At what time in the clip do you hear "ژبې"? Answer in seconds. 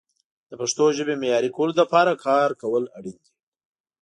0.97-1.15